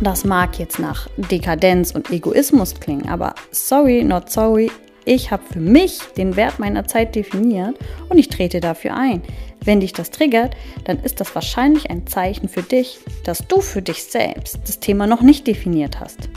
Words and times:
Das 0.00 0.24
mag 0.24 0.60
jetzt 0.60 0.78
nach 0.78 1.08
Dekadenz 1.16 1.90
und 1.90 2.10
Egoismus 2.10 2.78
klingen, 2.78 3.08
aber 3.08 3.34
sorry, 3.50 4.04
not 4.04 4.30
sorry, 4.30 4.70
ich 5.04 5.32
habe 5.32 5.42
für 5.52 5.58
mich 5.58 5.98
den 6.16 6.36
Wert 6.36 6.60
meiner 6.60 6.86
Zeit 6.86 7.16
definiert 7.16 7.76
und 8.08 8.16
ich 8.16 8.28
trete 8.28 8.60
dafür 8.60 8.94
ein. 8.94 9.22
Wenn 9.64 9.80
dich 9.80 9.92
das 9.92 10.12
triggert, 10.12 10.54
dann 10.84 11.00
ist 11.00 11.18
das 11.20 11.34
wahrscheinlich 11.34 11.90
ein 11.90 12.06
Zeichen 12.06 12.48
für 12.48 12.62
dich, 12.62 13.00
dass 13.24 13.48
du 13.48 13.60
für 13.60 13.82
dich 13.82 14.04
selbst 14.04 14.60
das 14.64 14.78
Thema 14.78 15.08
noch 15.08 15.20
nicht 15.20 15.48
definiert 15.48 15.98
hast. 15.98 16.28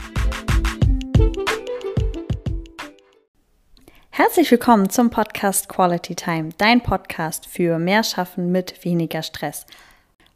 Herzlich 4.10 4.50
willkommen 4.50 4.90
zum 4.90 5.08
Podcast 5.10 5.68
Quality 5.68 6.16
Time, 6.16 6.48
dein 6.58 6.80
Podcast 6.80 7.46
für 7.46 7.78
mehr 7.78 8.02
Schaffen 8.02 8.50
mit 8.50 8.84
weniger 8.84 9.22
Stress. 9.22 9.66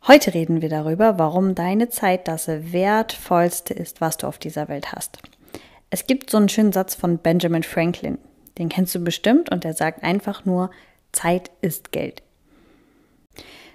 Heute 0.09 0.35
reden 0.35 0.63
wir 0.63 0.69
darüber, 0.69 1.19
warum 1.19 1.57
deine 1.57 1.89
Zeit 1.89 2.29
das 2.29 2.47
wertvollste 2.47 3.75
ist, 3.75 4.01
was 4.01 4.17
du 4.17 4.29
auf 4.29 4.39
dieser 4.39 4.69
Welt 4.69 4.93
hast. 4.93 5.19
Es 5.91 6.07
gibt 6.07 6.31
so 6.31 6.37
einen 6.37 6.49
schönen 6.49 6.73
Satz 6.73 6.95
von 6.95 7.19
Benjamin 7.19 7.65
Franklin, 7.65 8.19
den 8.57 8.69
kennst 8.69 8.95
du 8.95 9.01
bestimmt 9.01 9.51
und 9.51 9.65
der 9.65 9.75
sagt 9.75 10.05
einfach 10.05 10.45
nur, 10.45 10.71
Zeit 11.11 11.51
ist 11.61 11.91
Geld. 11.91 12.23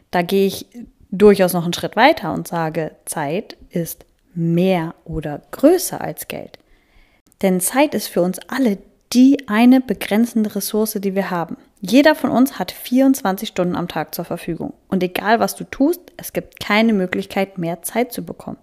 Da 0.10 0.22
gehe 0.22 0.48
ich 0.48 0.68
durchaus 1.10 1.52
noch 1.52 1.66
einen 1.66 1.74
Schritt 1.74 1.98
weiter 1.98 2.34
und 2.34 2.48
sage, 2.48 2.96
Zeit 3.04 3.58
ist 3.70 4.06
mehr 4.34 4.96
oder 5.04 5.42
größer 5.52 6.00
als 6.00 6.30
Geld. 6.30 6.60
Denn 7.42 7.60
Zeit 7.60 7.94
ist 7.94 8.08
für 8.08 8.22
uns 8.22 8.40
alle 8.48 8.78
die 9.12 9.50
eine 9.50 9.82
begrenzende 9.82 10.56
Ressource, 10.56 10.94
die 10.94 11.14
wir 11.14 11.30
haben. 11.30 11.58
Jeder 11.82 12.14
von 12.14 12.30
uns 12.30 12.60
hat 12.60 12.72
24 12.72 13.50
Stunden 13.50 13.76
am 13.76 13.88
Tag 13.88 14.14
zur 14.14 14.24
Verfügung. 14.24 14.74
Und 14.88 15.02
egal 15.02 15.40
was 15.40 15.56
du 15.56 15.64
tust, 15.64 16.00
es 16.16 16.32
gibt 16.32 16.60
keine 16.60 16.94
Möglichkeit, 16.94 17.58
mehr 17.58 17.82
Zeit 17.82 18.14
zu 18.14 18.24
bekommen. 18.24 18.60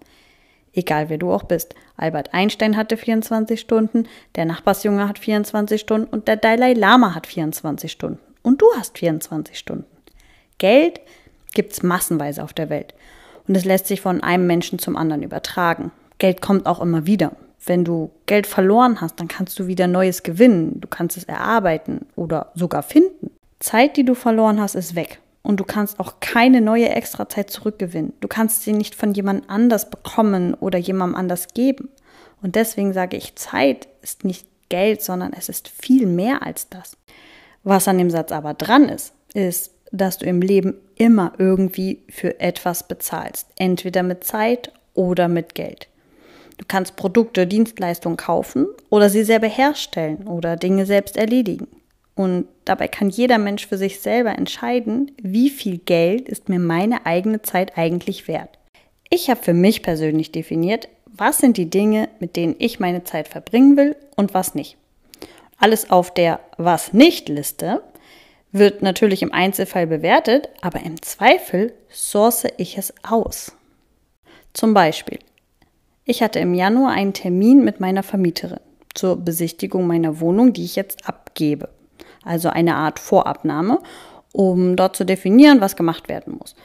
Egal 0.73 1.09
wer 1.09 1.17
du 1.17 1.33
auch 1.33 1.43
bist. 1.43 1.75
Albert 1.97 2.33
Einstein 2.33 2.77
hatte 2.77 2.95
24 2.95 3.59
Stunden, 3.59 4.07
der 4.35 4.45
Nachbarsjunge 4.45 5.09
hat 5.09 5.19
24 5.19 5.81
Stunden 5.81 6.07
und 6.07 6.29
der 6.29 6.37
Dalai 6.37 6.71
Lama 6.73 7.13
hat 7.13 7.27
24 7.27 7.91
Stunden. 7.91 8.19
Und 8.41 8.61
du 8.61 8.67
hast 8.77 8.97
24 8.97 9.59
Stunden. 9.59 9.85
Geld 10.57 11.01
gibt's 11.53 11.83
massenweise 11.83 12.41
auf 12.41 12.53
der 12.53 12.69
Welt. 12.69 12.93
Und 13.47 13.55
es 13.55 13.65
lässt 13.65 13.87
sich 13.87 13.99
von 13.99 14.23
einem 14.23 14.47
Menschen 14.47 14.79
zum 14.79 14.95
anderen 14.95 15.23
übertragen. 15.23 15.91
Geld 16.19 16.41
kommt 16.41 16.67
auch 16.67 16.79
immer 16.79 17.05
wieder. 17.05 17.33
Wenn 17.65 17.83
du 17.83 18.11
Geld 18.25 18.47
verloren 18.47 19.01
hast, 19.01 19.19
dann 19.19 19.27
kannst 19.27 19.59
du 19.59 19.67
wieder 19.67 19.87
Neues 19.87 20.23
gewinnen. 20.23 20.79
Du 20.79 20.87
kannst 20.87 21.17
es 21.17 21.25
erarbeiten 21.25 22.05
oder 22.15 22.51
sogar 22.55 22.83
finden. 22.83 23.31
Zeit, 23.59 23.97
die 23.97 24.05
du 24.05 24.15
verloren 24.15 24.61
hast, 24.61 24.75
ist 24.75 24.95
weg. 24.95 25.19
Und 25.41 25.59
du 25.59 25.63
kannst 25.63 25.99
auch 25.99 26.19
keine 26.19 26.61
neue 26.61 26.89
Extrazeit 26.89 27.49
zurückgewinnen. 27.49 28.13
Du 28.19 28.27
kannst 28.27 28.63
sie 28.63 28.73
nicht 28.73 28.95
von 28.95 29.13
jemand 29.13 29.49
anders 29.49 29.89
bekommen 29.89 30.53
oder 30.53 30.77
jemandem 30.77 31.15
anders 31.15 31.47
geben. 31.53 31.89
Und 32.41 32.55
deswegen 32.55 32.93
sage 32.93 33.17
ich, 33.17 33.35
Zeit 33.35 33.87
ist 34.01 34.23
nicht 34.23 34.47
Geld, 34.69 35.01
sondern 35.01 35.33
es 35.33 35.49
ist 35.49 35.67
viel 35.67 36.05
mehr 36.05 36.45
als 36.45 36.69
das. 36.69 36.95
Was 37.63 37.87
an 37.87 37.97
dem 37.97 38.09
Satz 38.09 38.31
aber 38.31 38.53
dran 38.53 38.87
ist, 38.87 39.13
ist, 39.33 39.71
dass 39.91 40.17
du 40.17 40.25
im 40.25 40.41
Leben 40.41 40.75
immer 40.95 41.33
irgendwie 41.37 42.03
für 42.09 42.39
etwas 42.39 42.87
bezahlst. 42.87 43.47
Entweder 43.57 44.03
mit 44.03 44.23
Zeit 44.23 44.71
oder 44.93 45.27
mit 45.27 45.55
Geld. 45.55 45.87
Du 46.59 46.65
kannst 46.67 46.97
Produkte, 46.97 47.47
Dienstleistungen 47.47 48.17
kaufen 48.17 48.67
oder 48.89 49.09
sie 49.09 49.23
selber 49.23 49.47
herstellen 49.47 50.27
oder 50.27 50.57
Dinge 50.57 50.85
selbst 50.85 51.15
erledigen. 51.15 51.67
Und 52.15 52.47
dabei 52.65 52.89
kann 52.89 53.09
jeder 53.09 53.37
Mensch 53.37 53.65
für 53.65 53.77
sich 53.77 54.01
selber 54.01 54.37
entscheiden, 54.37 55.13
wie 55.21 55.49
viel 55.49 55.77
Geld 55.77 56.27
ist 56.27 56.49
mir 56.49 56.59
meine 56.59 57.05
eigene 57.05 57.41
Zeit 57.41 57.77
eigentlich 57.77 58.27
wert. 58.27 58.59
Ich 59.09 59.29
habe 59.29 59.41
für 59.41 59.53
mich 59.53 59.83
persönlich 59.83 60.33
definiert, 60.33 60.89
was 61.05 61.37
sind 61.37 61.55
die 61.55 61.69
Dinge, 61.69 62.09
mit 62.19 62.35
denen 62.35 62.57
ich 62.59 62.81
meine 62.81 63.05
Zeit 63.05 63.29
verbringen 63.29 63.77
will 63.77 63.95
und 64.17 64.33
was 64.33 64.53
nicht. 64.53 64.75
Alles 65.57 65.89
auf 65.89 66.13
der 66.13 66.41
Was 66.57 66.91
nicht 66.91 67.29
Liste 67.29 67.81
wird 68.51 68.81
natürlich 68.81 69.21
im 69.21 69.31
Einzelfall 69.31 69.87
bewertet, 69.87 70.49
aber 70.59 70.81
im 70.81 71.01
Zweifel 71.01 71.73
source 71.89 72.47
ich 72.57 72.77
es 72.77 72.93
aus. 73.01 73.53
Zum 74.51 74.73
Beispiel, 74.73 75.19
ich 76.09 76.23
hatte 76.23 76.39
im 76.39 76.55
Januar 76.55 76.91
einen 76.91 77.13
Termin 77.13 77.63
mit 77.63 77.79
meiner 77.79 78.01
Vermieterin 78.01 78.59
zur 78.95 79.15
Besichtigung 79.15 79.85
meiner 79.85 80.19
Wohnung, 80.19 80.53
die 80.53 80.65
ich 80.65 80.75
jetzt 80.75 81.07
abgebe. 81.07 81.69
Also 82.23 82.49
eine 82.49 82.75
Art 82.75 82.97
Vorabnahme, 82.97 83.77
um 84.33 84.75
dort 84.75 84.95
zu 84.95 85.05
definieren, 85.05 85.61
was 85.61 85.75
gemacht 85.75 86.09
werden 86.09 86.35
muss. 86.35 86.55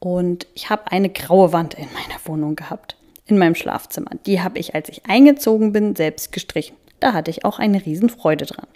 Und 0.00 0.46
ich 0.54 0.68
habe 0.68 0.92
eine 0.92 1.08
graue 1.08 1.54
Wand 1.54 1.72
in 1.72 1.86
meiner 1.94 2.20
Wohnung 2.26 2.56
gehabt, 2.56 2.98
in 3.24 3.38
meinem 3.38 3.54
Schlafzimmer. 3.54 4.10
Die 4.26 4.42
habe 4.42 4.58
ich, 4.58 4.74
als 4.74 4.90
ich 4.90 5.06
eingezogen 5.06 5.72
bin, 5.72 5.96
selbst 5.96 6.30
gestrichen. 6.30 6.76
Da 7.00 7.14
hatte 7.14 7.30
ich 7.30 7.46
auch 7.46 7.58
eine 7.58 7.86
Riesenfreude 7.86 8.44
dran. 8.44 8.66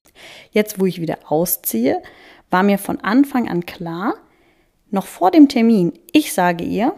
Jetzt, 0.52 0.80
wo 0.80 0.86
ich 0.86 1.02
wieder 1.02 1.18
ausziehe, 1.28 2.02
war 2.48 2.62
mir 2.62 2.78
von 2.78 2.98
Anfang 3.00 3.46
an 3.46 3.66
klar, 3.66 4.14
noch 4.90 5.06
vor 5.06 5.30
dem 5.30 5.50
Termin, 5.50 5.92
ich 6.12 6.32
sage 6.32 6.64
ihr, 6.64 6.94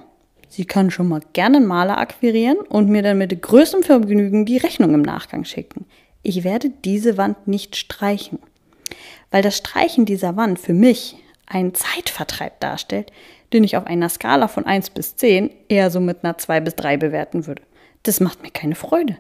Sie 0.50 0.64
kann 0.64 0.90
schon 0.90 1.08
mal 1.08 1.22
gerne 1.32 1.58
einen 1.58 1.66
Maler 1.66 1.98
akquirieren 1.98 2.58
und 2.58 2.88
mir 2.88 3.02
dann 3.02 3.18
mit 3.18 3.40
größtem 3.40 3.84
Vergnügen 3.84 4.44
die 4.44 4.56
Rechnung 4.56 4.94
im 4.94 5.02
Nachgang 5.02 5.44
schicken. 5.44 5.86
Ich 6.22 6.42
werde 6.42 6.70
diese 6.84 7.16
Wand 7.16 7.46
nicht 7.46 7.76
streichen, 7.76 8.40
weil 9.30 9.42
das 9.42 9.56
Streichen 9.56 10.06
dieser 10.06 10.36
Wand 10.36 10.58
für 10.58 10.74
mich 10.74 11.16
einen 11.46 11.72
Zeitvertreib 11.72 12.58
darstellt, 12.58 13.12
den 13.52 13.62
ich 13.62 13.76
auf 13.76 13.86
einer 13.86 14.08
Skala 14.08 14.48
von 14.48 14.66
1 14.66 14.90
bis 14.90 15.14
10 15.14 15.50
eher 15.68 15.88
so 15.88 16.00
mit 16.00 16.24
einer 16.24 16.36
2 16.36 16.60
bis 16.60 16.74
3 16.74 16.96
bewerten 16.96 17.46
würde. 17.46 17.62
Das 18.02 18.18
macht 18.18 18.42
mir 18.42 18.50
keine 18.50 18.74
Freude. 18.74 19.18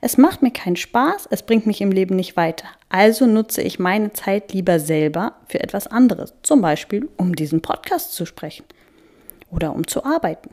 Es 0.00 0.16
macht 0.16 0.42
mir 0.42 0.52
keinen 0.52 0.76
Spaß, 0.76 1.26
es 1.32 1.42
bringt 1.42 1.66
mich 1.66 1.80
im 1.80 1.90
Leben 1.90 2.14
nicht 2.14 2.36
weiter. 2.36 2.68
Also 2.88 3.26
nutze 3.26 3.62
ich 3.62 3.80
meine 3.80 4.12
Zeit 4.12 4.52
lieber 4.52 4.78
selber 4.78 5.34
für 5.48 5.60
etwas 5.60 5.88
anderes, 5.88 6.34
zum 6.42 6.60
Beispiel 6.60 7.08
um 7.16 7.34
diesen 7.34 7.62
Podcast 7.62 8.12
zu 8.12 8.26
sprechen 8.26 8.64
oder 9.50 9.74
um 9.74 9.88
zu 9.88 10.04
arbeiten. 10.04 10.50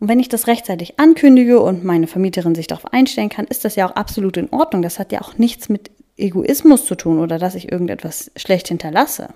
Und 0.00 0.08
wenn 0.08 0.18
ich 0.18 0.30
das 0.30 0.46
rechtzeitig 0.46 0.98
ankündige 0.98 1.60
und 1.60 1.84
meine 1.84 2.06
Vermieterin 2.06 2.54
sich 2.54 2.66
darauf 2.66 2.92
einstellen 2.92 3.28
kann, 3.28 3.46
ist 3.46 3.66
das 3.66 3.76
ja 3.76 3.88
auch 3.88 3.96
absolut 3.96 4.38
in 4.38 4.50
Ordnung. 4.50 4.80
Das 4.80 4.98
hat 4.98 5.12
ja 5.12 5.20
auch 5.20 5.36
nichts 5.36 5.68
mit 5.68 5.90
Egoismus 6.16 6.86
zu 6.86 6.94
tun 6.94 7.18
oder 7.18 7.38
dass 7.38 7.54
ich 7.54 7.70
irgendetwas 7.70 8.30
schlecht 8.36 8.68
hinterlasse. 8.68 9.28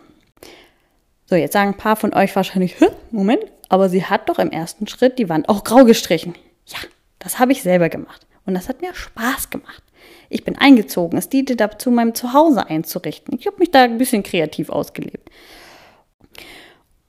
So, 1.26 1.36
jetzt 1.36 1.52
sagen 1.52 1.70
ein 1.70 1.76
paar 1.76 1.96
von 1.96 2.14
euch 2.14 2.34
wahrscheinlich, 2.34 2.76
Moment, 3.10 3.44
aber 3.68 3.88
sie 3.88 4.04
hat 4.04 4.28
doch 4.28 4.38
im 4.38 4.50
ersten 4.50 4.86
Schritt 4.86 5.18
die 5.18 5.28
Wand 5.28 5.48
auch 5.48 5.64
grau 5.64 5.84
gestrichen. 5.84 6.34
Ja, 6.66 6.78
das 7.18 7.38
habe 7.38 7.52
ich 7.52 7.62
selber 7.62 7.90
gemacht. 7.90 8.26
Und 8.46 8.54
das 8.54 8.68
hat 8.68 8.80
mir 8.80 8.94
Spaß 8.94 9.50
gemacht. 9.50 9.82
Ich 10.28 10.44
bin 10.44 10.56
eingezogen. 10.56 11.18
Es 11.18 11.28
diente 11.28 11.56
dazu, 11.56 11.90
mein 11.90 12.14
Zuhause 12.14 12.66
einzurichten. 12.68 13.38
Ich 13.38 13.46
habe 13.46 13.58
mich 13.58 13.70
da 13.70 13.82
ein 13.82 13.98
bisschen 13.98 14.22
kreativ 14.22 14.70
ausgelebt. 14.70 15.30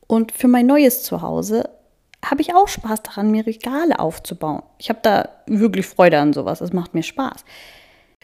Und 0.07 0.31
für 0.31 0.47
mein 0.47 0.65
neues 0.65 1.03
Zuhause 1.03 1.69
habe 2.29 2.41
ich 2.41 2.53
auch 2.53 2.67
Spaß 2.67 3.03
daran, 3.03 3.31
mir 3.31 3.45
Regale 3.45 3.99
aufzubauen. 3.99 4.63
Ich 4.77 4.89
habe 4.89 4.99
da 5.01 5.29
wirklich 5.45 5.85
Freude 5.85 6.19
an 6.19 6.33
sowas. 6.33 6.61
Es 6.61 6.73
macht 6.73 6.93
mir 6.93 7.03
Spaß. 7.03 7.45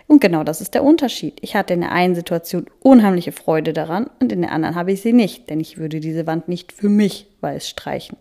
Und 0.08 0.20
genau 0.20 0.44
das 0.44 0.60
ist 0.60 0.74
der 0.74 0.84
Unterschied. 0.84 1.38
Ich 1.42 1.56
hatte 1.56 1.74
in 1.74 1.82
der 1.82 1.94
einen 1.94 2.16
Situation 2.16 2.66
unheimliche 2.82 3.32
Freude 3.32 3.72
daran 3.72 4.10
und 4.20 4.32
in 4.32 4.42
der 4.42 4.52
anderen 4.52 4.76
habe 4.76 4.92
ich 4.92 5.02
sie 5.02 5.14
nicht, 5.14 5.50
denn 5.50 5.62
ich 5.62 5.78
würde 5.78 6.02
diese 6.02 6.28
Wand 6.28 6.50
nicht 6.50 6.74
für 6.74 6.90
mich 6.90 7.28
weiß 7.40 7.70
streichen. 7.70 8.18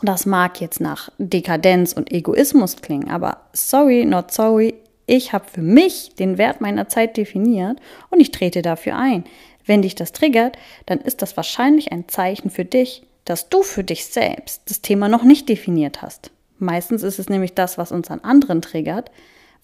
Das 0.00 0.26
mag 0.26 0.60
jetzt 0.60 0.80
nach 0.80 1.10
Dekadenz 1.18 1.92
und 1.92 2.12
Egoismus 2.12 2.76
klingen, 2.76 3.10
aber 3.10 3.42
sorry, 3.52 4.04
not 4.04 4.30
sorry, 4.32 4.74
ich 5.06 5.32
habe 5.32 5.44
für 5.52 5.62
mich 5.62 6.14
den 6.18 6.38
Wert 6.38 6.60
meiner 6.60 6.88
Zeit 6.88 7.16
definiert 7.16 7.78
und 8.10 8.20
ich 8.20 8.30
trete 8.30 8.62
dafür 8.62 8.96
ein. 8.96 9.24
Wenn 9.66 9.82
dich 9.82 9.96
das 9.96 10.12
triggert, 10.12 10.56
dann 10.86 10.98
ist 10.98 11.20
das 11.20 11.36
wahrscheinlich 11.36 11.92
ein 11.92 12.08
Zeichen 12.08 12.48
für 12.48 12.64
dich, 12.64 13.02
dass 13.28 13.50
du 13.50 13.62
für 13.62 13.84
dich 13.84 14.06
selbst 14.06 14.62
das 14.70 14.80
Thema 14.80 15.08
noch 15.08 15.22
nicht 15.22 15.50
definiert 15.50 16.00
hast. 16.00 16.30
Meistens 16.58 17.02
ist 17.02 17.18
es 17.18 17.28
nämlich 17.28 17.52
das, 17.52 17.76
was 17.76 17.92
uns 17.92 18.10
an 18.10 18.20
anderen 18.20 18.62
triggert, 18.62 19.10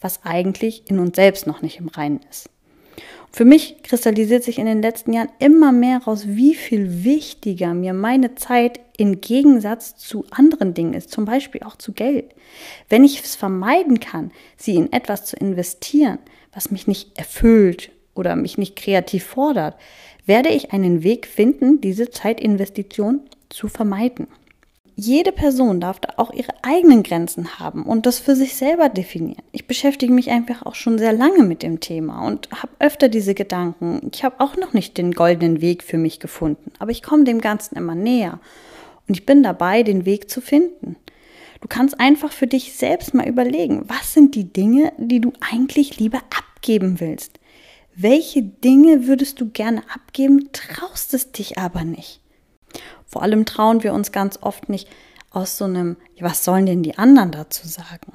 was 0.02 0.20
eigentlich 0.22 0.90
in 0.90 0.98
uns 0.98 1.16
selbst 1.16 1.46
noch 1.46 1.62
nicht 1.62 1.78
im 1.78 1.88
Reinen 1.88 2.20
ist. 2.30 2.50
Für 3.32 3.46
mich 3.46 3.82
kristallisiert 3.82 4.44
sich 4.44 4.58
in 4.58 4.66
den 4.66 4.82
letzten 4.82 5.14
Jahren 5.14 5.30
immer 5.38 5.72
mehr 5.72 5.98
raus, 5.98 6.24
wie 6.26 6.54
viel 6.54 7.04
wichtiger 7.04 7.72
mir 7.72 7.94
meine 7.94 8.34
Zeit 8.34 8.80
im 8.98 9.22
Gegensatz 9.22 9.96
zu 9.96 10.26
anderen 10.30 10.74
Dingen 10.74 10.92
ist, 10.92 11.10
zum 11.10 11.24
Beispiel 11.24 11.62
auch 11.62 11.76
zu 11.76 11.92
Geld. 11.92 12.34
Wenn 12.90 13.02
ich 13.02 13.24
es 13.24 13.34
vermeiden 13.34 13.98
kann, 13.98 14.30
sie 14.58 14.76
in 14.76 14.92
etwas 14.92 15.24
zu 15.24 15.36
investieren, 15.36 16.18
was 16.52 16.70
mich 16.70 16.86
nicht 16.86 17.18
erfüllt 17.18 17.90
oder 18.14 18.36
mich 18.36 18.58
nicht 18.58 18.76
kreativ 18.76 19.24
fordert, 19.24 19.74
werde 20.26 20.50
ich 20.50 20.72
einen 20.72 21.02
Weg 21.02 21.26
finden, 21.26 21.80
diese 21.80 22.10
Zeitinvestition 22.10 23.22
zu 23.54 23.68
vermeiden. 23.68 24.26
Jede 24.96 25.32
Person 25.32 25.80
darf 25.80 25.98
da 25.98 26.14
auch 26.18 26.32
ihre 26.32 26.52
eigenen 26.62 27.02
Grenzen 27.02 27.58
haben 27.58 27.84
und 27.84 28.06
das 28.06 28.20
für 28.20 28.36
sich 28.36 28.54
selber 28.54 28.88
definieren. 28.88 29.42
Ich 29.50 29.66
beschäftige 29.66 30.12
mich 30.12 30.30
einfach 30.30 30.64
auch 30.64 30.76
schon 30.76 30.98
sehr 30.98 31.12
lange 31.12 31.42
mit 31.42 31.64
dem 31.64 31.80
Thema 31.80 32.24
und 32.24 32.48
habe 32.52 32.72
öfter 32.78 33.08
diese 33.08 33.34
Gedanken. 33.34 34.10
Ich 34.12 34.22
habe 34.22 34.38
auch 34.38 34.56
noch 34.56 34.72
nicht 34.72 34.96
den 34.96 35.12
goldenen 35.12 35.60
Weg 35.60 35.82
für 35.82 35.98
mich 35.98 36.20
gefunden, 36.20 36.70
aber 36.78 36.92
ich 36.92 37.02
komme 37.02 37.24
dem 37.24 37.40
Ganzen 37.40 37.76
immer 37.76 37.96
näher 37.96 38.38
und 39.08 39.16
ich 39.16 39.26
bin 39.26 39.42
dabei, 39.42 39.82
den 39.82 40.04
Weg 40.04 40.30
zu 40.30 40.40
finden. 40.40 40.96
Du 41.60 41.66
kannst 41.66 41.98
einfach 41.98 42.30
für 42.30 42.46
dich 42.46 42.74
selbst 42.74 43.14
mal 43.14 43.26
überlegen, 43.26 43.84
was 43.88 44.14
sind 44.14 44.34
die 44.36 44.52
Dinge, 44.52 44.92
die 44.98 45.20
du 45.20 45.32
eigentlich 45.40 45.98
lieber 45.98 46.18
abgeben 46.18 47.00
willst? 47.00 47.40
Welche 47.96 48.42
Dinge 48.42 49.06
würdest 49.06 49.40
du 49.40 49.50
gerne 49.50 49.82
abgeben, 49.92 50.50
traust 50.52 51.14
es 51.14 51.32
dich 51.32 51.58
aber 51.58 51.84
nicht? 51.84 52.20
Vor 53.14 53.22
allem 53.22 53.44
trauen 53.44 53.84
wir 53.84 53.94
uns 53.94 54.10
ganz 54.10 54.40
oft 54.40 54.68
nicht 54.68 54.88
aus 55.30 55.56
so 55.56 55.66
einem, 55.66 55.96
was 56.18 56.44
sollen 56.44 56.66
denn 56.66 56.82
die 56.82 56.98
anderen 56.98 57.30
dazu 57.30 57.68
sagen? 57.68 58.12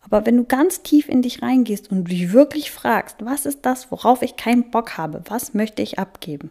Aber 0.00 0.26
wenn 0.26 0.36
du 0.36 0.42
ganz 0.42 0.82
tief 0.82 1.08
in 1.08 1.22
dich 1.22 1.42
reingehst 1.42 1.92
und 1.92 2.10
dich 2.10 2.32
wirklich 2.32 2.72
fragst, 2.72 3.18
was 3.20 3.46
ist 3.46 3.60
das, 3.62 3.92
worauf 3.92 4.20
ich 4.20 4.34
keinen 4.34 4.72
Bock 4.72 4.98
habe, 4.98 5.22
was 5.28 5.54
möchte 5.54 5.80
ich 5.80 6.00
abgeben, 6.00 6.50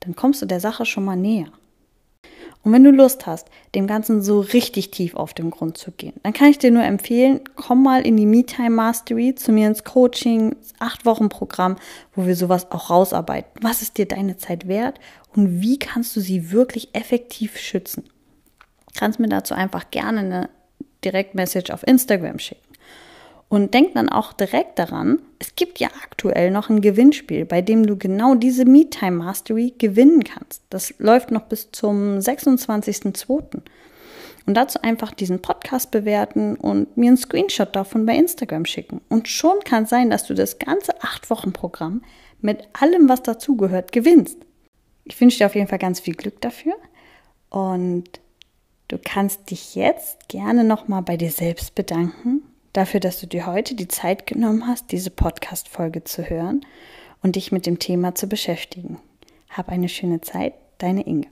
dann 0.00 0.16
kommst 0.16 0.40
du 0.40 0.46
der 0.46 0.60
Sache 0.60 0.86
schon 0.86 1.04
mal 1.04 1.14
näher. 1.14 1.52
Und 2.66 2.72
wenn 2.72 2.82
du 2.82 2.90
Lust 2.90 3.26
hast, 3.26 3.46
dem 3.76 3.86
Ganzen 3.86 4.22
so 4.22 4.40
richtig 4.40 4.90
tief 4.90 5.14
auf 5.14 5.32
den 5.32 5.52
Grund 5.52 5.78
zu 5.78 5.92
gehen, 5.92 6.14
dann 6.24 6.32
kann 6.32 6.48
ich 6.48 6.58
dir 6.58 6.72
nur 6.72 6.82
empfehlen, 6.82 7.42
komm 7.54 7.84
mal 7.84 8.04
in 8.04 8.16
die 8.16 8.26
MeTime 8.26 8.70
Mastery 8.70 9.36
zu 9.36 9.52
mir 9.52 9.68
ins 9.68 9.84
Coaching, 9.84 10.56
acht 10.80 11.06
Wochen 11.06 11.28
Programm, 11.28 11.76
wo 12.16 12.26
wir 12.26 12.34
sowas 12.34 12.72
auch 12.72 12.90
rausarbeiten. 12.90 13.52
Was 13.62 13.82
ist 13.82 13.98
dir 13.98 14.06
deine 14.06 14.36
Zeit 14.36 14.66
wert 14.66 14.98
und 15.36 15.60
wie 15.60 15.78
kannst 15.78 16.16
du 16.16 16.20
sie 16.20 16.50
wirklich 16.50 16.92
effektiv 16.92 17.56
schützen? 17.56 18.02
Kannst 18.96 19.20
mir 19.20 19.28
dazu 19.28 19.54
einfach 19.54 19.92
gerne 19.92 20.18
eine 20.18 20.50
Direktmessage 21.04 21.72
auf 21.72 21.86
Instagram 21.86 22.40
schicken. 22.40 22.65
Und 23.48 23.74
denk 23.74 23.94
dann 23.94 24.08
auch 24.08 24.32
direkt 24.32 24.78
daran, 24.78 25.22
es 25.38 25.54
gibt 25.54 25.78
ja 25.78 25.88
aktuell 26.02 26.50
noch 26.50 26.68
ein 26.68 26.80
Gewinnspiel, 26.80 27.44
bei 27.44 27.62
dem 27.62 27.86
du 27.86 27.96
genau 27.96 28.34
diese 28.34 28.64
MeTime 28.64 29.12
Mastery 29.12 29.72
gewinnen 29.78 30.24
kannst. 30.24 30.62
Das 30.68 30.92
läuft 30.98 31.30
noch 31.30 31.42
bis 31.42 31.70
zum 31.70 32.18
26.02. 32.18 33.60
Und 34.46 34.54
dazu 34.54 34.80
einfach 34.82 35.12
diesen 35.12 35.42
Podcast 35.42 35.92
bewerten 35.92 36.56
und 36.56 36.96
mir 36.96 37.08
einen 37.08 37.16
Screenshot 37.16 37.74
davon 37.74 38.04
bei 38.04 38.16
Instagram 38.16 38.64
schicken. 38.64 39.00
Und 39.08 39.28
schon 39.28 39.60
kann 39.60 39.84
es 39.84 39.90
sein, 39.90 40.10
dass 40.10 40.26
du 40.26 40.34
das 40.34 40.58
ganze 40.58 41.00
8-Wochen-Programm 41.00 42.02
mit 42.40 42.68
allem, 42.72 43.08
was 43.08 43.22
dazugehört, 43.22 43.92
gewinnst. 43.92 44.38
Ich 45.04 45.20
wünsche 45.20 45.38
dir 45.38 45.46
auf 45.46 45.54
jeden 45.54 45.68
Fall 45.68 45.78
ganz 45.78 46.00
viel 46.00 46.14
Glück 46.14 46.40
dafür. 46.40 46.74
Und 47.48 48.04
du 48.88 48.98
kannst 49.04 49.50
dich 49.50 49.76
jetzt 49.76 50.28
gerne 50.28 50.64
nochmal 50.64 51.02
bei 51.02 51.16
dir 51.16 51.30
selbst 51.30 51.76
bedanken 51.76 52.42
dafür, 52.76 53.00
dass 53.00 53.20
du 53.20 53.26
dir 53.26 53.46
heute 53.46 53.74
die 53.74 53.88
Zeit 53.88 54.26
genommen 54.26 54.66
hast, 54.66 54.92
diese 54.92 55.10
Podcast-Folge 55.10 56.04
zu 56.04 56.28
hören 56.28 56.64
und 57.22 57.36
dich 57.36 57.52
mit 57.52 57.66
dem 57.66 57.78
Thema 57.78 58.14
zu 58.14 58.28
beschäftigen. 58.28 58.98
Hab 59.48 59.68
eine 59.68 59.88
schöne 59.88 60.20
Zeit, 60.20 60.54
deine 60.78 61.06
Inge. 61.06 61.26